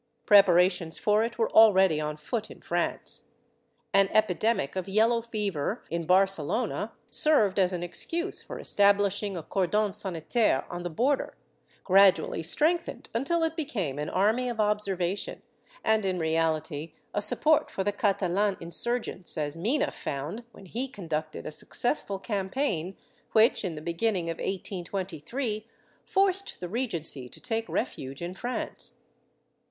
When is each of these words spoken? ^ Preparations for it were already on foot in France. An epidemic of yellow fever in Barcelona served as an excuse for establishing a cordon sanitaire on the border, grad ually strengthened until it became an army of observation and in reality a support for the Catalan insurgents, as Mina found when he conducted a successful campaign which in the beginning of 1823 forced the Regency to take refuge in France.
^ 0.23 0.25
Preparations 0.25 0.97
for 0.97 1.23
it 1.23 1.37
were 1.37 1.51
already 1.51 2.01
on 2.01 2.17
foot 2.17 2.49
in 2.49 2.59
France. 2.59 3.27
An 3.93 4.07
epidemic 4.11 4.75
of 4.75 4.89
yellow 4.89 5.21
fever 5.21 5.83
in 5.91 6.07
Barcelona 6.07 6.93
served 7.11 7.59
as 7.59 7.71
an 7.71 7.83
excuse 7.83 8.41
for 8.41 8.57
establishing 8.57 9.37
a 9.37 9.43
cordon 9.43 9.91
sanitaire 9.93 10.65
on 10.71 10.81
the 10.81 10.89
border, 10.89 11.37
grad 11.83 12.15
ually 12.15 12.43
strengthened 12.43 13.09
until 13.13 13.43
it 13.43 13.55
became 13.55 13.99
an 13.99 14.09
army 14.09 14.49
of 14.49 14.59
observation 14.59 15.43
and 15.83 16.03
in 16.03 16.17
reality 16.17 16.93
a 17.13 17.21
support 17.21 17.69
for 17.69 17.83
the 17.83 17.91
Catalan 17.93 18.57
insurgents, 18.59 19.37
as 19.37 19.55
Mina 19.55 19.91
found 19.91 20.43
when 20.51 20.65
he 20.65 20.87
conducted 20.87 21.45
a 21.45 21.51
successful 21.51 22.17
campaign 22.17 22.97
which 23.33 23.63
in 23.63 23.75
the 23.75 23.81
beginning 23.83 24.31
of 24.31 24.37
1823 24.37 25.67
forced 26.03 26.59
the 26.59 26.67
Regency 26.69 27.29
to 27.29 27.39
take 27.39 27.69
refuge 27.69 28.23
in 28.23 28.33
France. 28.33 28.95